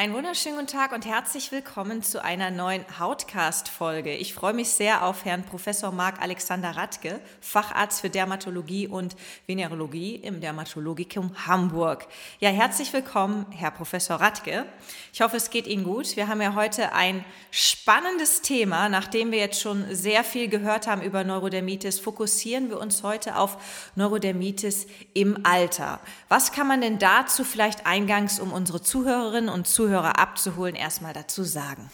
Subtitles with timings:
[0.00, 4.14] Einen wunderschönen guten Tag und herzlich willkommen zu einer neuen Hautcast-Folge.
[4.14, 9.14] Ich freue mich sehr auf Herrn Professor Marc Alexander Radke, Facharzt für Dermatologie und
[9.46, 12.06] Venerologie im Dermatologikum Hamburg.
[12.38, 14.64] Ja, herzlich willkommen, Herr Professor Radke.
[15.12, 16.16] Ich hoffe, es geht Ihnen gut.
[16.16, 18.88] Wir haben ja heute ein spannendes Thema.
[18.88, 23.90] Nachdem wir jetzt schon sehr viel gehört haben über Neurodermitis, fokussieren wir uns heute auf
[23.96, 26.00] Neurodermitis im Alter.
[26.30, 31.12] Was kann man denn dazu vielleicht eingangs, um unsere Zuhörerinnen und Zuhörer Zuhörer abzuholen, erstmal
[31.14, 31.90] dazu sagen?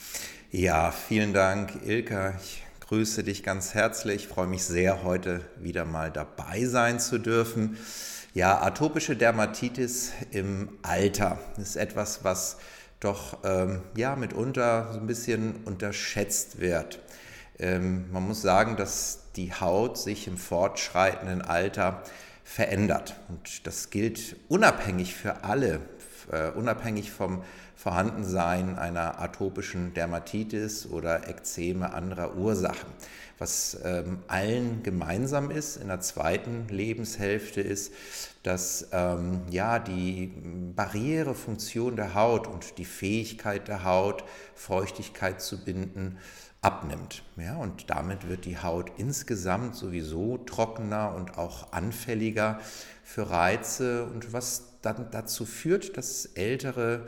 [0.50, 2.34] Ja, vielen Dank, Ilka.
[2.42, 4.24] Ich grüße dich ganz herzlich.
[4.24, 7.78] Ich freue mich sehr, heute wieder mal dabei sein zu dürfen.
[8.34, 12.59] Ja, atopische Dermatitis im Alter ist etwas, was
[13.01, 17.01] doch ähm, ja mitunter so ein bisschen unterschätzt wird.
[17.59, 22.02] Ähm, man muss sagen, dass die Haut sich im fortschreitenden Alter
[22.45, 23.16] verändert.
[23.30, 25.80] Und das gilt unabhängig für alle,
[26.30, 27.42] äh, unabhängig vom
[27.86, 32.90] Vorhandensein einer atopischen Dermatitis oder Ekzeme anderer Ursachen.
[33.38, 37.92] Was ähm, allen gemeinsam ist in der zweiten Lebenshälfte ist,
[38.42, 40.32] dass ähm, ja, die
[40.74, 44.24] Barrierefunktion der Haut und die Fähigkeit der Haut,
[44.57, 46.18] Feuchtigkeit zu binden,
[46.62, 47.23] abnimmt.
[47.37, 52.59] Ja, und damit wird die Haut insgesamt sowieso trockener und auch anfälliger
[53.04, 57.07] für Reize und was dann dazu führt, dass ältere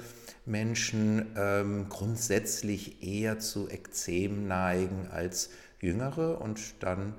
[0.49, 7.15] Menschen ähm, grundsätzlich eher zu Ekzem neigen als jüngere und dann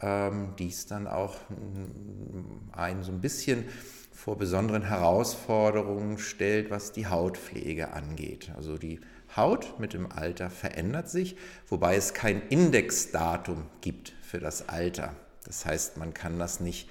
[0.00, 3.64] ähm, dies dann auch mm, einen so ein bisschen
[4.12, 8.52] vor besonderen Herausforderungen stellt, was die Hautpflege angeht.
[8.56, 9.00] Also die
[9.36, 11.36] Haut mit dem Alter verändert sich,
[11.68, 15.14] wobei es kein Indexdatum gibt für das Alter.
[15.46, 16.88] Das heißt, man kann das nicht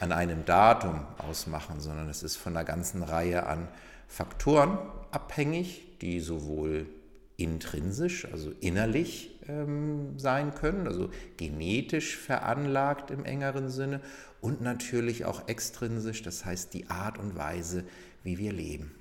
[0.00, 3.68] an einem Datum ausmachen, sondern es ist von einer ganzen Reihe an
[4.08, 4.78] Faktoren
[5.12, 6.86] abhängig, die sowohl
[7.36, 14.00] intrinsisch, also innerlich ähm, sein können, also genetisch veranlagt im engeren Sinne
[14.40, 17.84] und natürlich auch extrinsisch, das heißt die Art und Weise,
[18.22, 18.94] wie wir leben.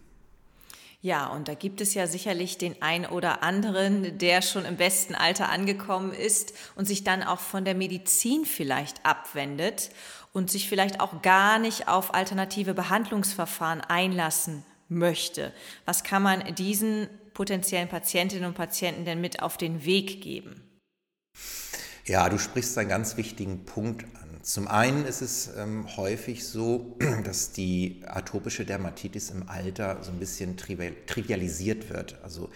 [1.04, 5.16] Ja, und da gibt es ja sicherlich den ein oder anderen, der schon im besten
[5.16, 9.90] Alter angekommen ist und sich dann auch von der Medizin vielleicht abwendet
[10.32, 15.54] und sich vielleicht auch gar nicht auf alternative Behandlungsverfahren einlassen möchte.
[15.86, 20.62] Was kann man diesen potenziellen Patientinnen und Patienten denn mit auf den Weg geben?
[22.06, 24.44] Ja, du sprichst einen ganz wichtigen Punkt an.
[24.44, 30.20] Zum einen ist es ähm, häufig so, dass die atopische Dermatitis im Alter so ein
[30.20, 32.22] bisschen trivialisiert wird.
[32.24, 32.50] Also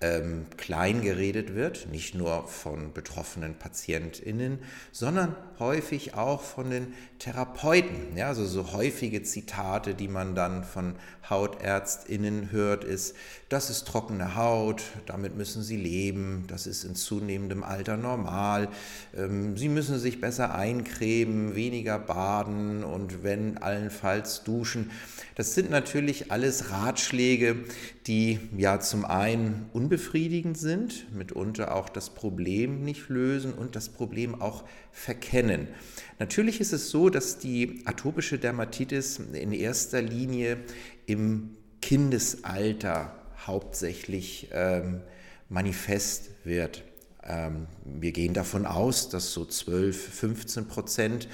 [0.00, 4.60] ähm, klein geredet wird, nicht nur von betroffenen PatientInnen,
[4.92, 8.16] sondern häufig auch von den Therapeuten.
[8.16, 10.94] Ja, also so häufige Zitate, die man dann von
[11.28, 13.16] HautärztInnen hört, ist,
[13.48, 18.68] das ist trockene Haut, damit müssen Sie leben, das ist in zunehmendem Alter normal,
[19.16, 24.90] ähm, Sie müssen sich besser eincremen, weniger baden und wenn allenfalls duschen.
[25.34, 27.64] Das sind natürlich alles Ratschläge,
[28.08, 34.40] die ja zum einen unbefriedigend sind, mitunter auch das Problem nicht lösen und das Problem
[34.40, 35.68] auch verkennen.
[36.18, 40.56] Natürlich ist es so, dass die atopische Dermatitis in erster Linie
[41.04, 41.50] im
[41.82, 43.12] Kindesalter
[43.46, 45.02] hauptsächlich ähm,
[45.50, 46.84] manifest wird.
[47.22, 51.28] Ähm, wir gehen davon aus, dass so 12, 15 Prozent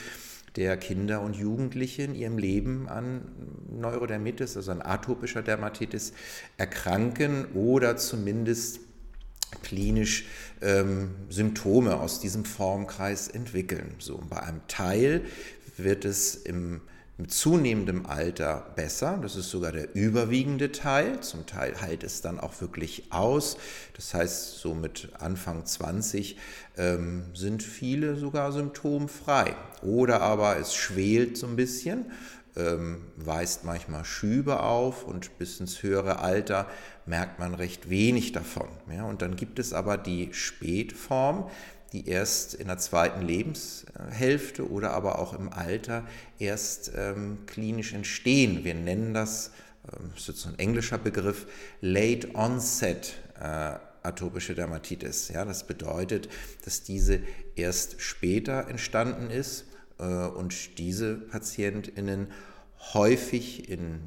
[0.57, 3.33] der Kinder und Jugendlichen in ihrem Leben an
[3.71, 6.13] Neurodermitis, also an atopischer Dermatitis,
[6.57, 8.81] erkranken oder zumindest
[9.63, 10.27] klinisch
[10.63, 13.95] ähm, Symptome aus diesem Formkreis entwickeln.
[13.99, 15.23] So, bei einem Teil
[15.77, 16.81] wird es im
[17.17, 19.19] mit zunehmendem Alter besser.
[19.23, 21.21] Das ist sogar der überwiegende Teil.
[21.21, 23.57] Zum Teil heilt es dann auch wirklich aus.
[23.95, 26.37] Das heißt, so mit Anfang 20
[26.77, 29.55] ähm, sind viele sogar symptomfrei.
[29.83, 32.11] Oder aber es schwelt so ein bisschen,
[32.57, 36.67] ähm, weist manchmal Schübe auf und bis ins höhere Alter
[37.07, 38.69] merkt man recht wenig davon.
[38.93, 41.49] Ja, und dann gibt es aber die Spätform,
[41.95, 46.05] die erst in der zweiten Lebenshälfte oder aber auch im Alter
[46.41, 48.65] erst ähm, klinisch entstehen.
[48.65, 49.53] Wir nennen das,
[49.85, 51.47] ähm, das ist so ein englischer Begriff,
[51.81, 55.29] Late Onset äh, atopische Dermatitis.
[55.29, 56.29] Ja, das bedeutet,
[56.65, 57.21] dass diese
[57.55, 59.65] erst später entstanden ist
[59.99, 62.27] äh, und diese PatientInnen
[62.93, 64.01] häufig in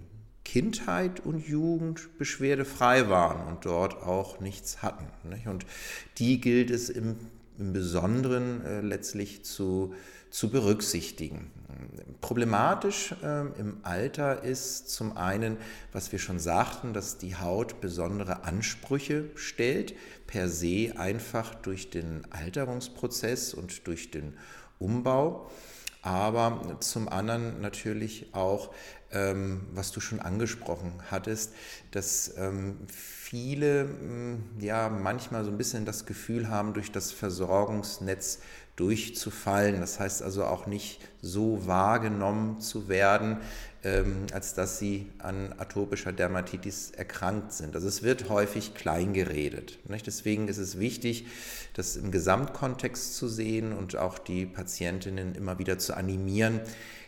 [0.44, 5.08] Kindheit und Jugend beschwerdefrei waren und dort auch nichts hatten.
[5.46, 5.66] Und
[6.18, 7.18] die gilt es im
[7.58, 9.94] im Besonderen äh, letztlich zu,
[10.30, 11.52] zu berücksichtigen.
[12.22, 15.58] Problematisch äh, im Alter ist zum einen,
[15.92, 19.96] was wir schon sagten, dass die Haut besondere Ansprüche stellt,
[20.26, 24.34] per se einfach durch den Alterungsprozess und durch den
[24.80, 25.50] Umbau
[26.08, 28.74] aber zum anderen natürlich auch,
[29.12, 31.54] ähm, was du schon angesprochen hattest,
[31.92, 38.40] dass ähm, viele mm, ja manchmal so ein bisschen das Gefühl haben, durch das Versorgungsnetz
[38.78, 39.82] durchzufallen.
[39.82, 43.38] Das heißt also auch nicht so wahrgenommen zu werden,
[43.84, 47.76] ähm, als dass sie an atopischer Dermatitis erkrankt sind.
[47.76, 49.80] Also es wird häufig klein geredet.
[50.06, 51.26] Deswegen ist es wichtig,
[51.74, 56.62] das im Gesamtkontext zu sehen und auch die Patientinnen immer wieder zu animieren,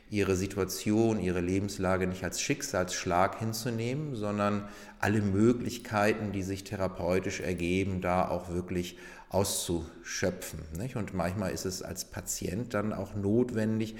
[0.09, 4.67] ihre Situation, ihre Lebenslage nicht als Schicksalsschlag hinzunehmen, sondern
[4.99, 8.97] alle Möglichkeiten, die sich therapeutisch ergeben, da auch wirklich
[9.29, 10.59] auszuschöpfen.
[10.95, 13.95] Und manchmal ist es als Patient dann auch notwendig,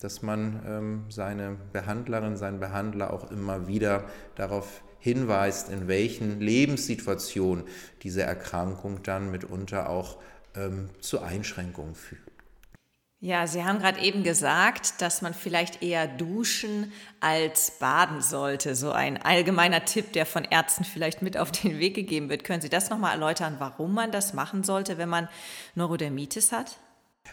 [0.00, 7.64] dass man ähm, seine Behandlerin, seinen Behandler auch immer wieder darauf hinweist, in welchen Lebenssituationen
[8.02, 10.18] diese Erkrankung dann mitunter auch
[10.54, 12.33] ähm, zu Einschränkungen führt.
[13.24, 18.74] Ja, Sie haben gerade eben gesagt, dass man vielleicht eher duschen als baden sollte.
[18.74, 22.44] So ein allgemeiner Tipp, der von Ärzten vielleicht mit auf den Weg gegeben wird.
[22.44, 25.30] Können Sie das nochmal erläutern, warum man das machen sollte, wenn man
[25.74, 26.76] Neurodermitis hat?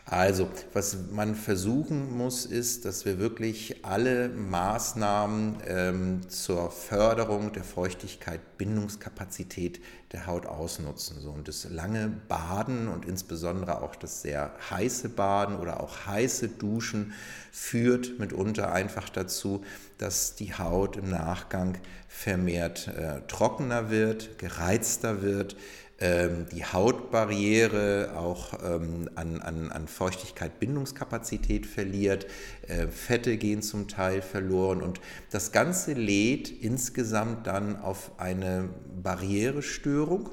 [0.06, 7.64] Also, was man versuchen muss, ist, dass wir wirklich alle Maßnahmen ähm, zur Förderung der
[7.64, 9.80] Feuchtigkeit, Bindungskapazität
[10.12, 11.22] der Haut ausnutzen.
[11.22, 16.50] So, und das lange Baden und insbesondere auch das sehr heiße Baden oder auch heiße
[16.50, 17.14] Duschen
[17.52, 19.64] führt mitunter einfach dazu,
[19.98, 21.78] dass die Haut im Nachgang
[22.10, 25.56] vermehrt äh, trockener wird, gereizter wird,
[26.02, 32.26] die Hautbarriere auch ähm, an, an, an Feuchtigkeit, Bindungskapazität verliert,
[32.68, 35.00] äh, Fette gehen zum Teil verloren und
[35.30, 38.70] das Ganze lädt insgesamt dann auf eine
[39.04, 40.32] Barrierestörung,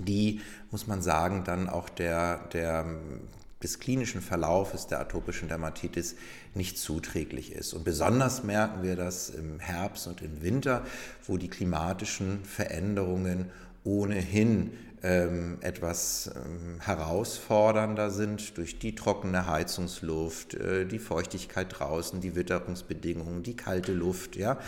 [0.00, 2.84] die, muss man sagen, dann auch der, der
[3.62, 6.16] des klinischen Verlaufes der atopischen Dermatitis
[6.54, 7.72] nicht zuträglich ist.
[7.72, 10.84] Und besonders merken wir das im Herbst und im Winter,
[11.26, 13.50] wo die klimatischen Veränderungen
[13.84, 14.72] ohnehin
[15.04, 23.42] ähm, etwas ähm, herausfordernder sind durch die trockene Heizungsluft, äh, die Feuchtigkeit draußen, die Witterungsbedingungen,
[23.42, 24.36] die kalte Luft.
[24.36, 24.58] Ja?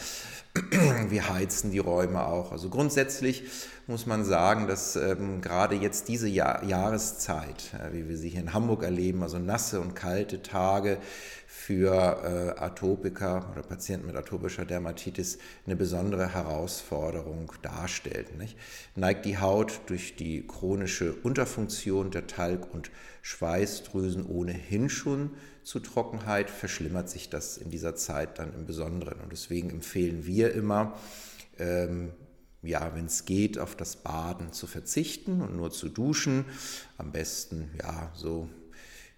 [1.09, 2.53] Wir heizen die Räume auch.
[2.53, 3.45] Also grundsätzlich
[3.87, 8.41] muss man sagen, dass ähm, gerade jetzt diese Jahr Jahreszeit, äh, wie wir sie hier
[8.41, 10.99] in Hamburg erleben, also nasse und kalte Tage,
[11.47, 18.39] für äh, Atopiker oder Patienten mit atopischer Dermatitis eine besondere Herausforderung darstellt.
[18.39, 18.57] Nicht?
[18.95, 22.91] Neigt die Haut durch die chronische Unterfunktion der Talg- und
[23.23, 25.31] Schweißdrüsen ohnehin schon
[25.67, 29.21] zu Trockenheit, verschlimmert sich das in dieser Zeit dann im Besonderen.
[29.21, 30.97] Und deswegen empfehlen wir immer,
[31.59, 32.13] ähm,
[32.63, 36.45] ja, wenn es geht, auf das Baden zu verzichten und nur zu duschen.
[36.99, 38.49] Am besten, ja, so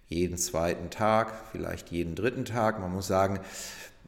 [0.07, 2.79] jeden zweiten Tag, vielleicht jeden dritten Tag.
[2.79, 3.41] Man muss sagen,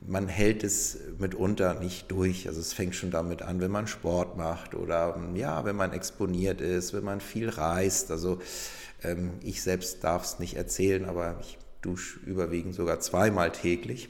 [0.04, 2.48] man hält es mitunter nicht durch.
[2.48, 6.60] Also es fängt schon damit an, wenn man Sport macht oder ja, wenn man exponiert
[6.60, 8.10] ist, wenn man viel reist.
[8.10, 8.42] Also
[9.04, 14.10] ähm, ich selbst darf es nicht erzählen, aber ich dusche überwiegend sogar zweimal täglich.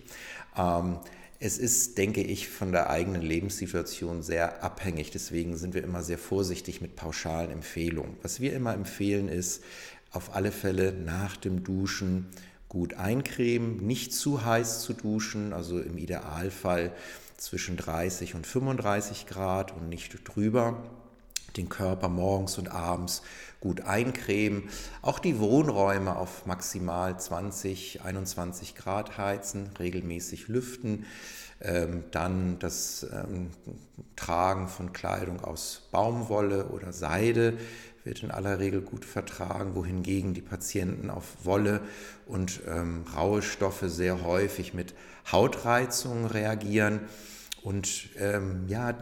[0.57, 0.97] Ähm,
[1.39, 5.09] es ist, denke ich, von der eigenen Lebenssituation sehr abhängig.
[5.09, 8.15] Deswegen sind wir immer sehr vorsichtig mit pauschalen Empfehlungen.
[8.21, 9.63] Was wir immer empfehlen ist,
[10.11, 12.27] auf alle Fälle nach dem Duschen
[12.69, 16.93] gut eincremen, nicht zu heiß zu duschen, also im Idealfall
[17.37, 20.83] zwischen 30 und 35 Grad und nicht drüber.
[21.57, 23.21] Den Körper morgens und abends
[23.59, 24.69] gut eincremen.
[25.01, 31.05] Auch die Wohnräume auf maximal 20, 21 Grad heizen, regelmäßig lüften.
[31.61, 33.51] Ähm, dann das ähm,
[34.15, 37.57] Tragen von Kleidung aus Baumwolle oder Seide
[38.03, 41.81] wird in aller Regel gut vertragen, wohingegen die Patienten auf Wolle
[42.25, 44.95] und ähm, raue Stoffe sehr häufig mit
[45.31, 47.01] Hautreizungen reagieren.
[47.63, 48.97] Und ähm, ja,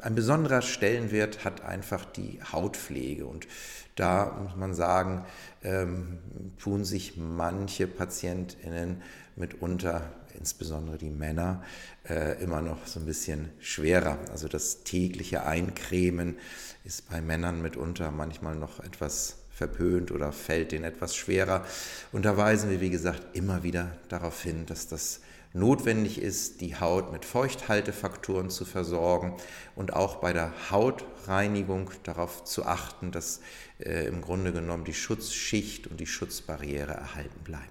[0.00, 3.26] ein besonderer Stellenwert hat einfach die Hautpflege.
[3.26, 3.48] Und
[3.96, 5.24] da muss man sagen,
[5.62, 6.18] ähm,
[6.58, 9.02] tun sich manche PatientInnen
[9.36, 11.62] mitunter, insbesondere die Männer,
[12.08, 14.18] äh, immer noch so ein bisschen schwerer.
[14.30, 16.36] Also das tägliche Eincremen
[16.84, 21.64] ist bei Männern mitunter manchmal noch etwas verpönt oder fällt denen etwas schwerer.
[22.12, 25.20] Und da weisen wir, wie gesagt, immer wieder darauf hin, dass das
[25.54, 29.36] notwendig ist, die Haut mit Feuchthaltefaktoren zu versorgen
[29.76, 33.40] und auch bei der Hautreinigung darauf zu achten, dass
[33.78, 37.70] äh, im Grunde genommen die Schutzschicht und die Schutzbarriere erhalten bleibt.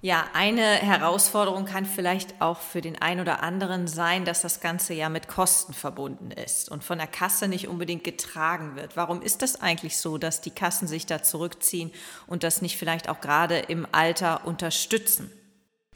[0.00, 4.92] Ja, eine Herausforderung kann vielleicht auch für den einen oder anderen sein, dass das Ganze
[4.92, 8.98] ja mit Kosten verbunden ist und von der Kasse nicht unbedingt getragen wird.
[8.98, 11.90] Warum ist das eigentlich so, dass die Kassen sich da zurückziehen
[12.26, 15.32] und das nicht vielleicht auch gerade im Alter unterstützen?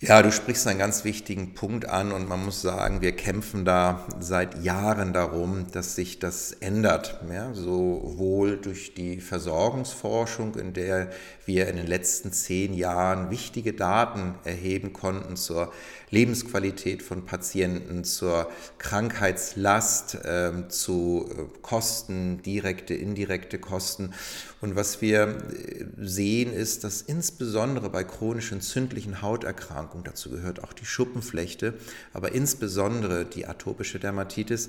[0.00, 4.07] Ja, du sprichst einen ganz wichtigen Punkt an und man muss sagen, wir kämpfen da
[4.21, 7.19] seit Jahren darum, dass sich das ändert.
[7.28, 11.11] Ja, sowohl durch die Versorgungsforschung, in der
[11.49, 15.73] wir in den letzten zehn Jahren wichtige Daten erheben konnten zur
[16.11, 24.12] Lebensqualität von Patienten, zur Krankheitslast, äh, zu äh, Kosten, direkte, indirekte Kosten.
[24.61, 30.73] Und was wir äh, sehen, ist, dass insbesondere bei chronisch entzündlichen Hauterkrankungen, dazu gehört auch
[30.73, 31.75] die Schuppenflechte,
[32.12, 34.69] aber insbesondere die atopische Dermatitis,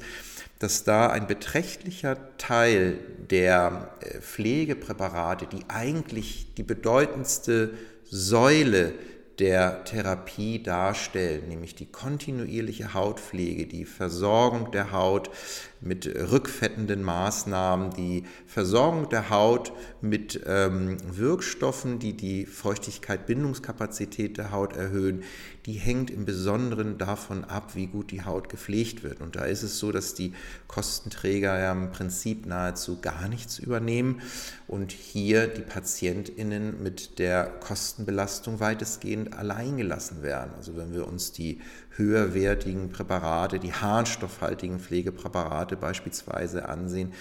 [0.60, 7.72] dass da ein beträchtlicher Teil der äh, Pflegepräparate, die eigentlich die bedeutendste
[8.06, 8.94] Säule
[9.40, 15.30] der Therapie darstellen, nämlich die kontinuierliche Hautpflege, die Versorgung der Haut
[15.82, 19.72] mit rückfettenden Maßnahmen, die Versorgung der Haut
[20.02, 25.24] mit ähm, Wirkstoffen, die die Feuchtigkeit-Bindungskapazität der Haut erhöhen,
[25.66, 29.22] die hängt im Besonderen davon ab, wie gut die Haut gepflegt wird.
[29.22, 30.34] Und da ist es so, dass die
[30.68, 34.22] Kostenträger ja im Prinzip nahezu gar nichts übernehmen
[34.68, 40.52] und hier die PatientInnen mit der Kostenbelastung weitestgehend alleingelassen werden.
[40.58, 41.62] Also wenn wir uns die
[42.00, 47.14] höherwertigen Präparate, die harnstoffhaltigen Pflegepräparate beispielsweise ansehen,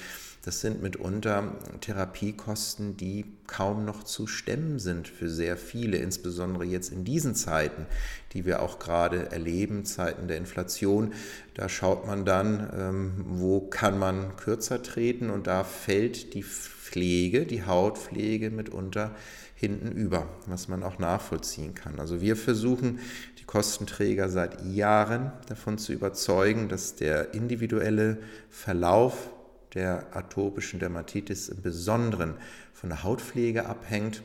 [0.49, 1.53] das sind mitunter
[1.83, 7.85] Therapiekosten, die kaum noch zu stemmen sind für sehr viele, insbesondere jetzt in diesen Zeiten,
[8.33, 11.13] die wir auch gerade erleben, Zeiten der Inflation.
[11.53, 17.45] Da schaut man dann, ähm, wo kann man kürzer treten und da fällt die Pflege,
[17.45, 19.15] die Hautpflege mitunter
[19.55, 22.01] hinten über, was man auch nachvollziehen kann.
[22.01, 23.01] Also wir versuchen
[23.39, 28.17] die Kostenträger seit Jahren davon zu überzeugen, dass der individuelle
[28.49, 29.29] Verlauf
[29.75, 32.35] der atopischen Dermatitis im Besonderen
[32.73, 34.23] von der Hautpflege abhängt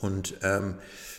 [0.00, 0.76] und ähm,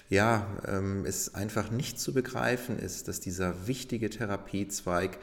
[0.09, 5.17] ja, ähm, es einfach nicht zu begreifen ist, dass dieser wichtige Therapiezweig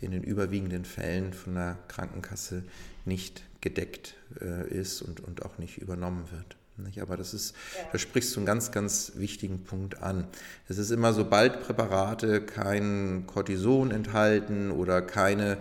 [0.00, 2.64] in den überwiegenden Fällen von der Krankenkasse
[3.04, 6.56] nicht gedeckt äh, ist und, und auch nicht übernommen wird.
[6.76, 7.00] Nicht?
[7.00, 7.82] Aber das ist, ja.
[7.92, 10.26] da sprichst du einen ganz, ganz wichtigen Punkt an.
[10.68, 15.58] Es ist immer, sobald Präparate kein Cortison enthalten oder keine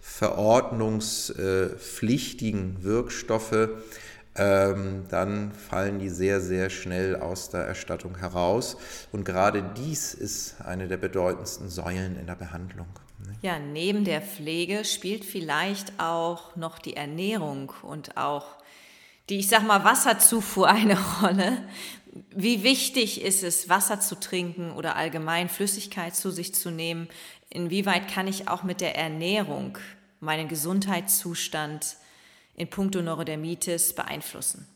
[0.00, 3.68] verordnungspflichtigen Wirkstoffe,
[4.34, 8.76] ähm, dann fallen die sehr, sehr schnell aus der Erstattung heraus.
[9.12, 12.88] Und gerade dies ist eine der bedeutendsten Säulen in der Behandlung.
[13.42, 18.56] Ja, neben der Pflege spielt vielleicht auch noch die Ernährung und auch
[19.28, 21.62] die, ich sag mal, Wasserzufuhr eine Rolle.
[22.34, 27.08] Wie wichtig ist es, Wasser zu trinken oder allgemein Flüssigkeit zu sich zu nehmen?
[27.50, 29.78] Inwieweit kann ich auch mit der Ernährung
[30.20, 31.96] meinen Gesundheitszustand
[32.54, 34.66] in puncto Neurodermitis beeinflussen?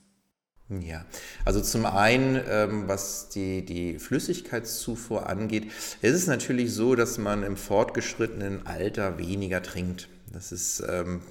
[0.69, 1.04] Ja,
[1.45, 5.66] also zum einen, ähm, was die, die Flüssigkeitszufuhr angeht,
[6.00, 10.09] ist es natürlich so, dass man im fortgeschrittenen Alter weniger trinkt.
[10.32, 11.22] Das ist, ähm,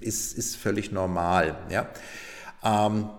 [0.00, 1.58] ist, ist völlig normal.
[1.70, 1.88] Ja?
[2.62, 3.10] Ähm,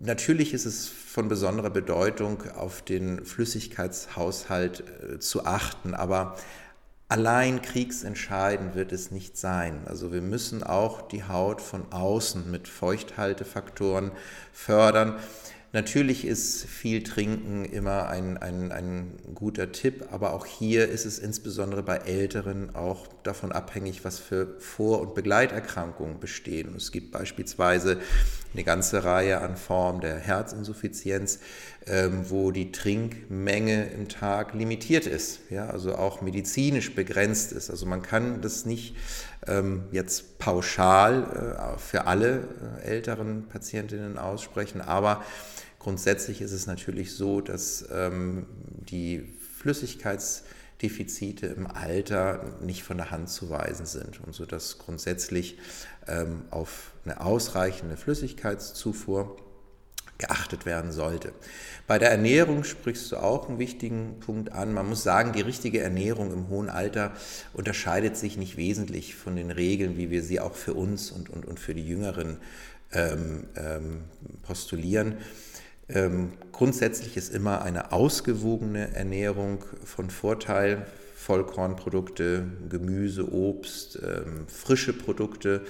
[0.00, 6.36] natürlich ist es von besonderer Bedeutung, auf den Flüssigkeitshaushalt äh, zu achten, aber
[7.08, 9.82] allein kriegsentscheidend wird es nicht sein.
[9.86, 14.12] Also wir müssen auch die Haut von außen mit Feuchthaltefaktoren
[14.52, 15.16] fördern.
[15.74, 21.18] Natürlich ist viel Trinken immer ein, ein, ein guter Tipp, aber auch hier ist es
[21.18, 26.76] insbesondere bei Älteren auch davon abhängig, was für Vor- und Begleiterkrankungen bestehen.
[26.76, 27.98] Es gibt beispielsweise
[28.52, 31.40] eine ganze Reihe an Formen der Herzinsuffizienz,
[31.88, 37.68] ähm, wo die Trinkmenge im Tag limitiert ist, ja, also auch medizinisch begrenzt ist.
[37.68, 38.94] Also man kann das nicht
[39.48, 45.24] ähm, jetzt pauschal äh, für alle äh, älteren Patientinnen aussprechen, aber
[45.84, 48.46] Grundsätzlich ist es natürlich so, dass ähm,
[48.88, 49.22] die
[49.58, 55.58] Flüssigkeitsdefizite im Alter nicht von der Hand zu weisen sind und so dass grundsätzlich
[56.08, 59.36] ähm, auf eine ausreichende Flüssigkeitszufuhr
[60.16, 61.32] geachtet werden sollte.
[61.86, 64.72] Bei der Ernährung sprichst du auch einen wichtigen Punkt an.
[64.72, 67.12] Man muss sagen, die richtige Ernährung im hohen Alter
[67.52, 71.44] unterscheidet sich nicht wesentlich von den Regeln, wie wir sie auch für uns und, und,
[71.44, 72.38] und für die Jüngeren
[72.92, 74.04] ähm, ähm,
[74.42, 75.16] postulieren.
[75.88, 80.86] Ähm, grundsätzlich ist immer eine ausgewogene Ernährung von Vorteil.
[81.14, 85.62] Vollkornprodukte, Gemüse, Obst, ähm, frische Produkte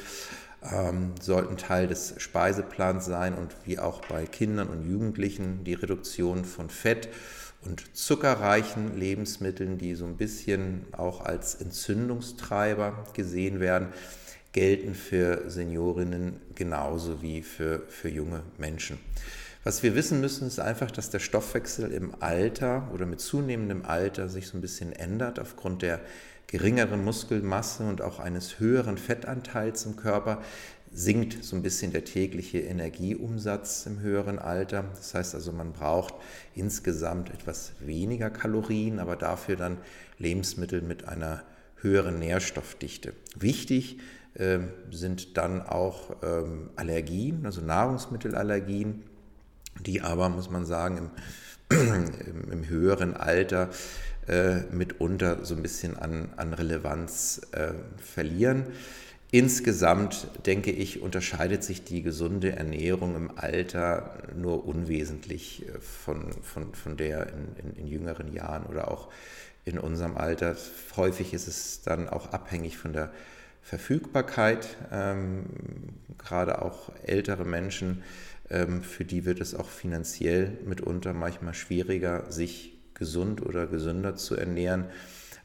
[0.69, 6.45] ähm, sollten Teil des Speiseplans sein und wie auch bei Kindern und Jugendlichen die Reduktion
[6.45, 7.09] von Fett
[7.65, 13.89] und zuckerreichen Lebensmitteln, die so ein bisschen auch als Entzündungstreiber gesehen werden,
[14.53, 18.99] gelten für Seniorinnen genauso wie für, für junge Menschen.
[19.65, 24.29] Was wir wissen müssen, ist einfach, dass der Stoffwechsel im Alter oder mit zunehmendem Alter
[24.29, 26.01] sich so ein bisschen ändert aufgrund der
[26.49, 30.43] geringeren Muskelmasse und auch eines höheren Fettanteils im Körper
[30.93, 34.85] sinkt so ein bisschen der tägliche Energieumsatz im höheren Alter.
[34.95, 36.15] Das heißt also, man braucht
[36.55, 39.79] insgesamt etwas weniger Kalorien, aber dafür dann
[40.19, 41.43] Lebensmittel mit einer
[41.81, 43.15] höheren Nährstoffdichte.
[43.35, 43.99] Wichtig
[44.35, 44.59] äh,
[44.91, 49.03] sind dann auch ähm, Allergien, also Nahrungsmittelallergien
[49.81, 51.11] die aber, muss man sagen,
[51.71, 53.71] im, im höheren Alter
[54.29, 58.65] äh, mitunter so ein bisschen an, an Relevanz äh, verlieren.
[59.31, 66.73] Insgesamt, denke ich, unterscheidet sich die gesunde Ernährung im Alter nur unwesentlich äh, von, von,
[66.75, 69.09] von der in, in, in jüngeren Jahren oder auch
[69.65, 70.57] in unserem Alter.
[70.97, 73.11] Häufig ist es dann auch abhängig von der
[73.63, 74.77] Verfügbarkeit.
[74.93, 75.47] Ähm,
[76.19, 78.03] gerade auch ältere Menschen
[78.49, 84.87] für die wird es auch finanziell mitunter manchmal schwieriger, sich gesund oder gesünder zu ernähren.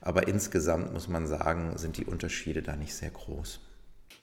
[0.02, 3.60] Aber insgesamt muss man sagen, sind die Unterschiede da nicht sehr groß.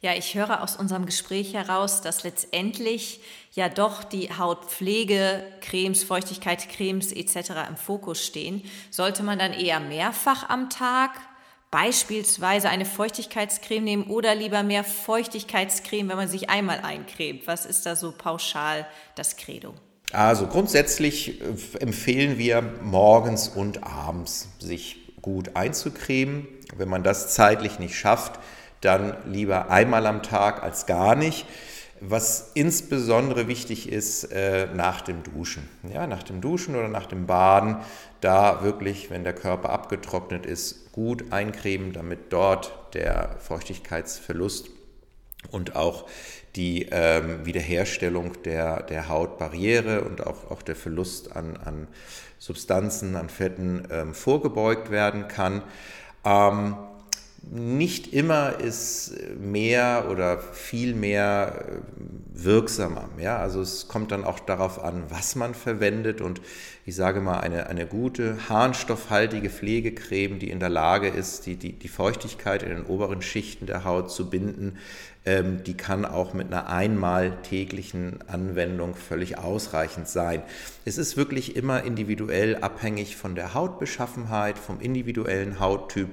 [0.02, 3.20] Ja, ich höre aus unserem Gespräch heraus, dass letztendlich
[3.52, 7.68] ja doch die Hautpflege, Cremes, Feuchtigkeitscremes etc.
[7.68, 8.62] im Fokus stehen.
[8.90, 11.12] Sollte man dann eher mehrfach am Tag
[11.76, 17.46] beispielsweise eine Feuchtigkeitscreme nehmen oder lieber mehr Feuchtigkeitscreme, wenn man sich einmal eincremt?
[17.46, 19.74] Was ist da so pauschal das Credo?
[20.10, 21.44] Also grundsätzlich äh,
[21.80, 26.48] empfehlen wir morgens und abends sich gut einzucremen.
[26.74, 28.40] Wenn man das zeitlich nicht schafft,
[28.80, 31.44] dann lieber einmal am Tag als gar nicht.
[32.00, 35.68] Was insbesondere wichtig ist äh, nach dem Duschen.
[35.92, 37.76] Ja, nach dem Duschen oder nach dem Baden,
[38.20, 44.70] da wirklich, wenn der Körper abgetrocknet ist, gut eincremen, damit dort der Feuchtigkeitsverlust
[45.50, 46.06] und auch
[46.54, 51.88] die ähm, Wiederherstellung der, der Hautbarriere und auch, auch der Verlust an, an
[52.38, 55.62] Substanzen, an Fetten ähm, vorgebeugt werden kann.
[56.24, 56.76] Ähm,
[57.50, 61.72] nicht immer ist mehr oder viel mehr äh,
[62.32, 63.08] wirksamer.
[63.18, 63.38] Ja?
[63.38, 66.20] Also es kommt dann auch darauf an, was man verwendet.
[66.20, 66.40] Und
[66.84, 71.72] ich sage mal, eine, eine gute, harnstoffhaltige Pflegecreme, die in der Lage ist, die, die,
[71.72, 74.78] die Feuchtigkeit in den oberen Schichten der Haut zu binden,
[75.26, 80.42] die kann auch mit einer einmal täglichen Anwendung völlig ausreichend sein.
[80.84, 86.10] Es ist wirklich immer individuell abhängig von der Hautbeschaffenheit, vom individuellen Hauttyp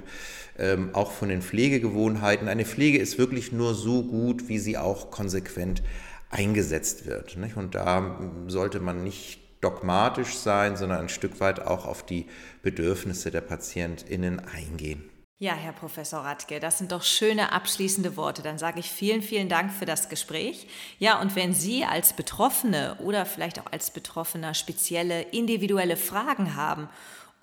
[0.58, 2.48] ähm, auch von den Pflegegewohnheiten.
[2.48, 5.84] Eine Pflege ist wirklich nur so gut, wie sie auch konsequent
[6.30, 7.38] eingesetzt wird.
[7.56, 12.26] Und da sollte man nicht dogmatisch sein, sondern ein Stück weit auch auf die
[12.62, 15.04] Bedürfnisse der PatientInnen eingehen.
[15.44, 18.42] Ja, Herr Professor Radke, das sind doch schöne abschließende Worte.
[18.42, 20.68] Dann sage ich vielen, vielen Dank für das Gespräch.
[21.00, 26.88] Ja, und wenn Sie als Betroffene oder vielleicht auch als Betroffener spezielle individuelle Fragen haben